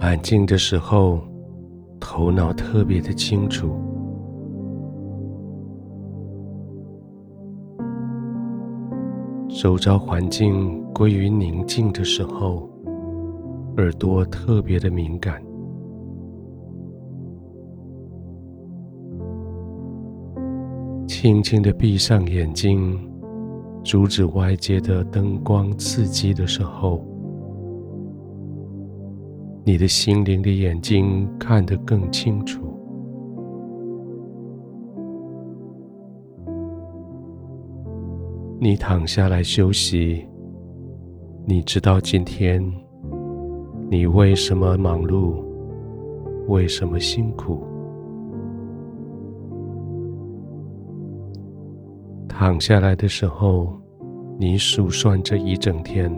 [0.00, 1.20] 安静的时候，
[2.00, 3.74] 头脑特别的清楚。
[9.50, 12.66] 周遭环境归于宁静的时候，
[13.76, 15.38] 耳朵特别的敏感。
[21.06, 22.98] 轻轻的闭上眼睛，
[23.84, 27.04] 阻止外界的灯光刺激的时候，
[29.62, 32.62] 你的心灵的眼睛看得更清楚。
[38.58, 40.26] 你躺下来休息，
[41.46, 42.62] 你知道今天
[43.90, 45.42] 你为什么忙碌，
[46.48, 47.62] 为什么辛苦？
[52.28, 53.72] 躺下来的时候，
[54.38, 56.10] 你数算这一整天，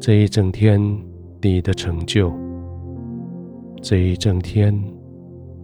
[0.00, 0.80] 这一整天
[1.42, 2.32] 你的成就，
[3.82, 4.72] 这一整天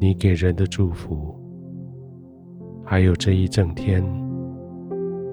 [0.00, 1.34] 你给人的祝福，
[2.84, 4.04] 还有这一整天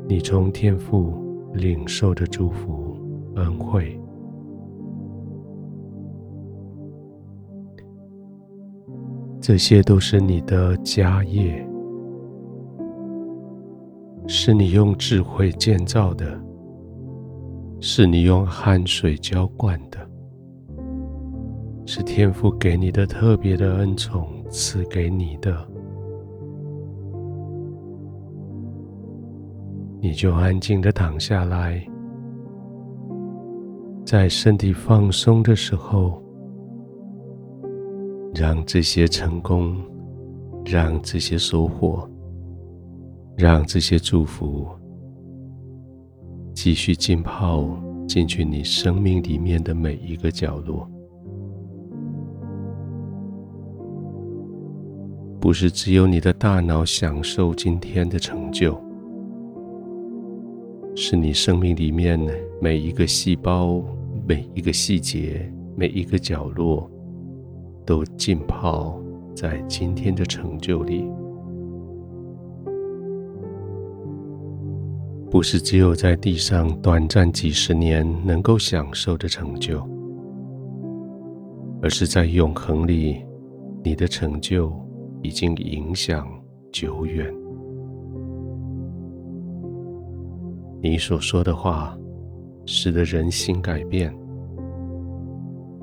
[0.08, 1.14] 你从天父
[1.54, 2.96] 领受的祝福
[3.36, 4.00] 恩惠，
[9.42, 11.68] 这些都是你的家业。
[14.28, 16.40] 是你用智慧建造的，
[17.84, 19.98] 是你用汗水浇灌的，
[21.88, 25.68] 是天父给你的特别的恩宠赐给你的，
[30.00, 31.84] 你就安静的躺下来，
[34.06, 36.22] 在身体放松的时候，
[38.36, 39.76] 让这些成功，
[40.64, 42.08] 让这些收获。
[43.38, 44.68] 让这些祝福
[46.64, 47.68] 继续浸泡
[48.08, 50.88] 进去你生命里面的每一个角落，
[55.40, 58.80] 不是只有你的大脑享受今天的成就，
[60.96, 62.20] 是你生命里面
[62.62, 63.84] 每一个细胞、
[64.28, 66.88] 每一个细节、每一个角落
[67.84, 69.02] 都浸泡
[69.36, 71.10] 在今天的成就里。
[75.32, 79.82] 不是只有在地上短暂几十年能够享受的成就，
[81.82, 83.24] 而是在永恒里，
[83.82, 84.74] 你的成就
[85.22, 86.28] 已经影响
[86.70, 87.34] 久远。
[90.82, 91.98] 你所说的话，
[92.66, 94.12] 使得人心改变；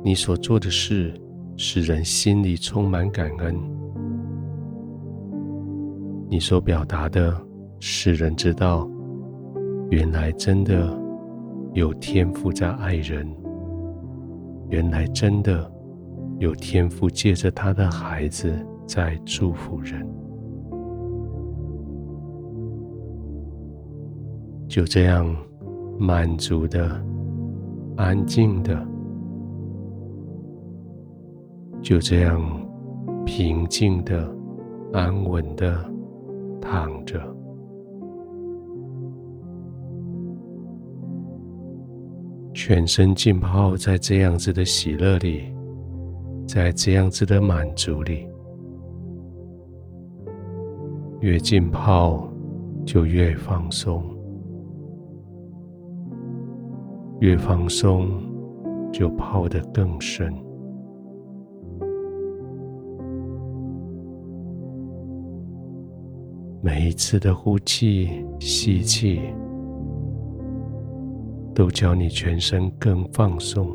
[0.04, 1.18] 你所做的事，
[1.56, 3.54] 使人心里充满感恩；
[6.28, 7.34] 你所表达的，
[7.80, 8.86] 使人知道。
[9.90, 10.96] 原来真的
[11.72, 13.26] 有天赋在爱人，
[14.68, 15.70] 原来真的
[16.38, 18.52] 有天赋借着他的孩子
[18.86, 20.06] 在祝福人。
[24.68, 25.34] 就这样
[25.98, 27.02] 满足的、
[27.96, 28.86] 安静的，
[31.80, 32.42] 就这样
[33.24, 34.30] 平静的、
[34.92, 35.82] 安稳的
[36.60, 37.37] 躺着。
[42.60, 45.44] 全身浸泡在这样子的喜乐里，
[46.44, 48.26] 在这样子的满足里，
[51.20, 52.28] 越浸泡
[52.84, 54.02] 就越放松，
[57.20, 58.10] 越放松
[58.92, 60.34] 就泡得更深。
[66.60, 68.08] 每一次的呼气、
[68.40, 69.20] 吸气。
[71.58, 73.68] 都叫你全身更放松。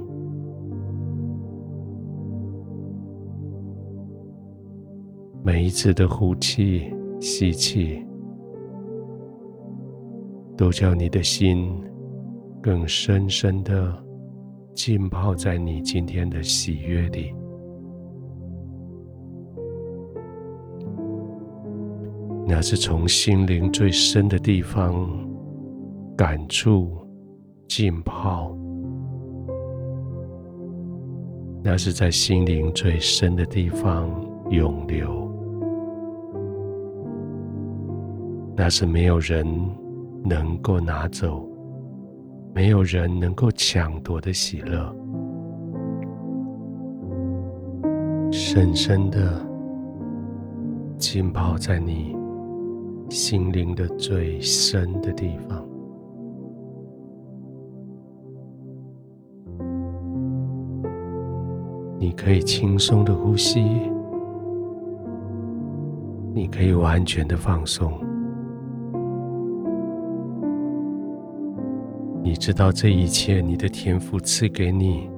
[5.43, 8.01] 每一次的呼气、吸气，
[10.55, 11.77] 都叫你的心
[12.61, 13.93] 更深深的
[14.73, 17.35] 浸泡在你今天的喜悦里。
[22.47, 25.05] 那是从心灵最深的地方
[26.15, 27.02] 感触。
[27.67, 28.55] 浸泡，
[31.63, 34.09] 那是在心灵最深的地方
[34.49, 35.31] 永留，
[38.55, 39.45] 那是没有人
[40.23, 41.47] 能够拿走，
[42.53, 44.95] 没有人能够抢夺的喜乐，
[48.31, 49.43] 深深的
[50.97, 52.15] 浸泡在你
[53.09, 55.65] 心灵的最深的地方。
[62.23, 63.61] 可以轻松的呼吸，
[66.33, 67.91] 你可以完全的放松。
[72.23, 75.09] 你知道这一切，你的天赋赐给你。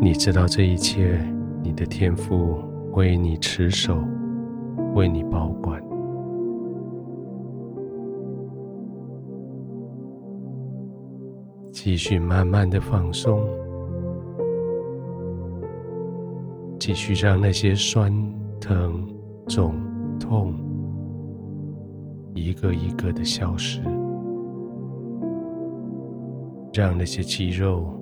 [0.00, 1.20] 你知道这一切，
[1.62, 3.98] 你的天赋为你持守，
[4.94, 5.82] 为你保管。
[11.70, 13.38] 继续慢慢的放松，
[16.86, 18.12] 继续让那些酸
[18.60, 19.08] 疼、
[19.48, 19.74] 肿
[20.20, 20.52] 痛
[22.34, 23.80] 一个一个的消失，
[26.74, 27.98] 让那些肌肉。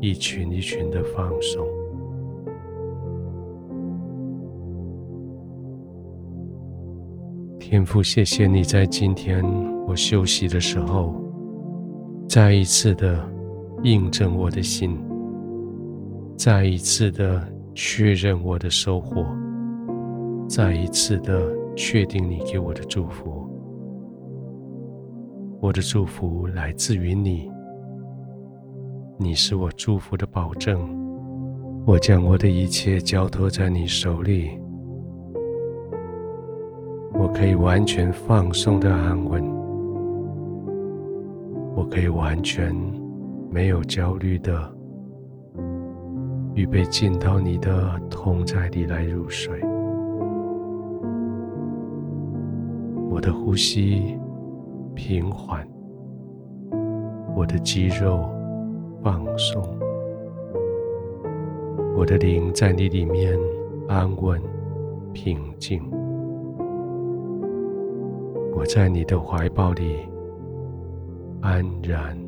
[0.00, 1.64] 一群一群的放松，
[7.60, 9.44] 天父，谢谢你在今天
[9.86, 11.14] 我休息的时候，
[12.28, 13.24] 再一次的
[13.84, 14.98] 印证我的心，
[16.36, 17.40] 再一次的
[17.74, 19.26] 确认我的收获，
[20.48, 23.48] 再一次的确定你给我的祝福，
[25.60, 27.50] 我的祝福来自于你。
[29.18, 30.80] 你是我祝福的保证，
[31.84, 34.50] 我将我的一切交托在你手里，
[37.12, 39.42] 我可以完全放松的安稳，
[41.74, 42.74] 我可以完全
[43.50, 44.73] 没有焦虑的
[46.54, 49.60] 预备进到你的同在里来入睡，
[53.10, 54.18] 我的呼吸
[54.94, 55.66] 平缓，
[57.34, 58.28] 我的肌肉。
[59.02, 59.62] 放松，
[61.94, 63.38] 我的灵在你里面
[63.86, 64.40] 安稳
[65.12, 65.82] 平静。
[68.56, 70.08] 我在你的怀抱里
[71.42, 72.18] 安然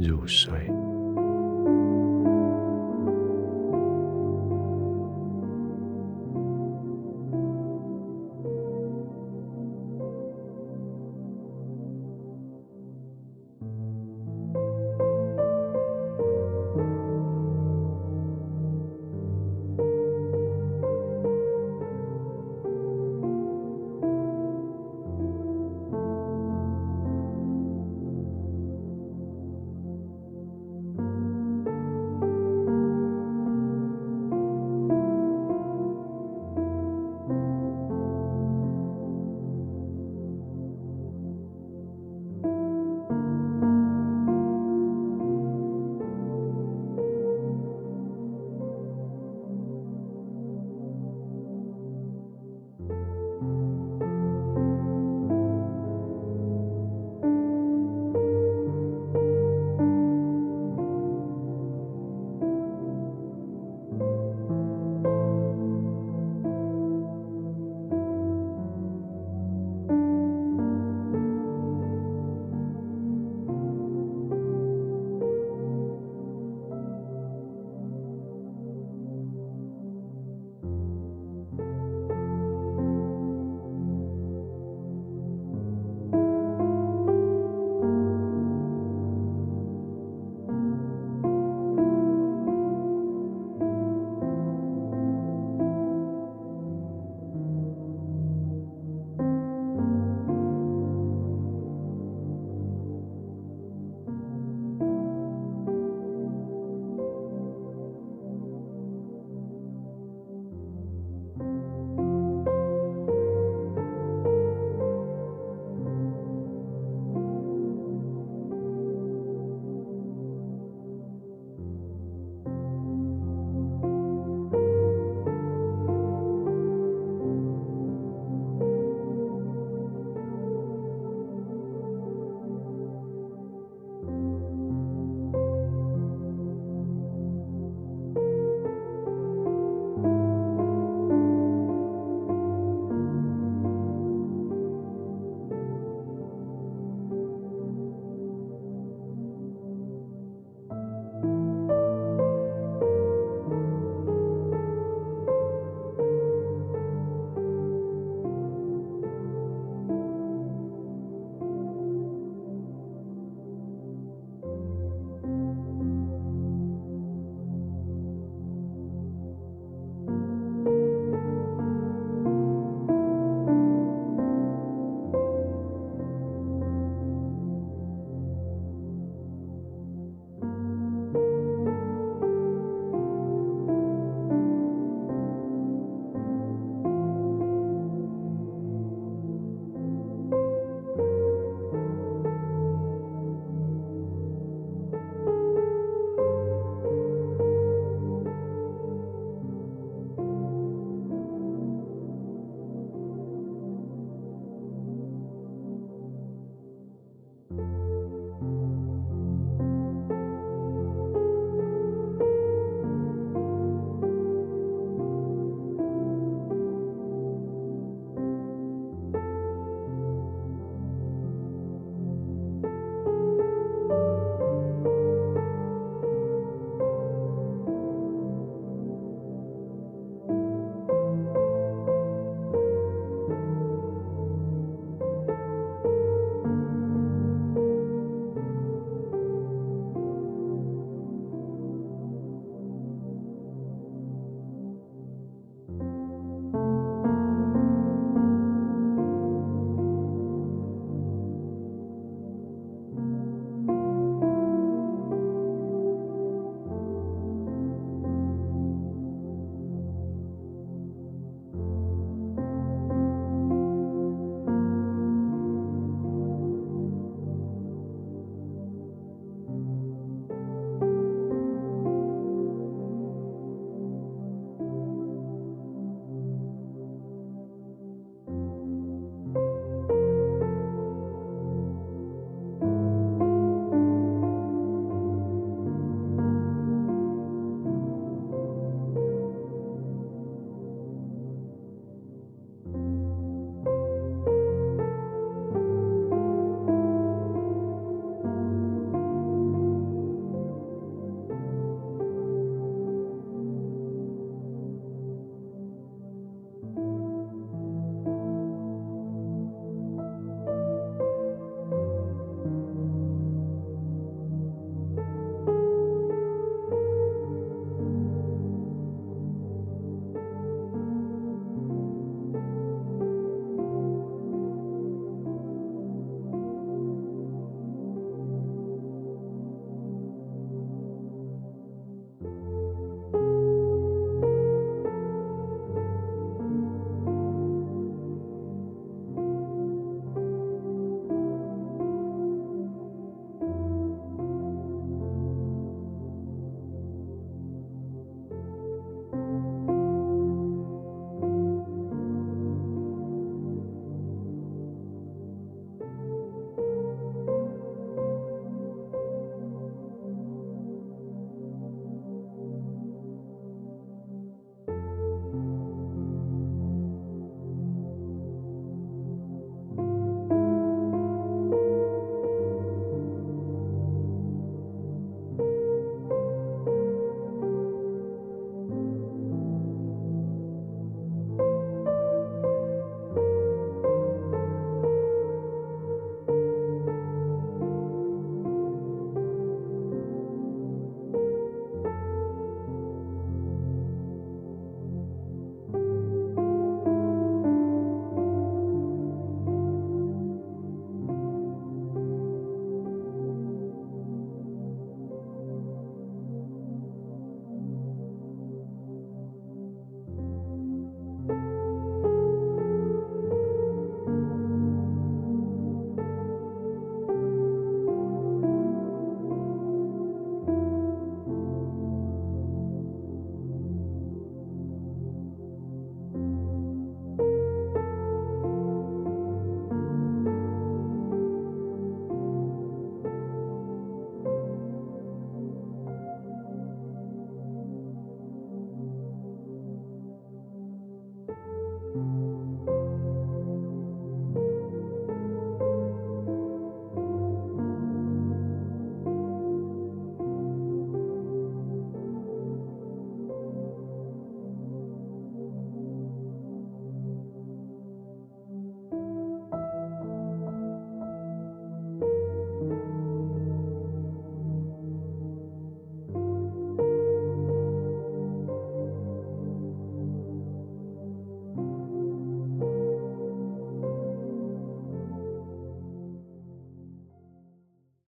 [0.00, 0.50] 入睡。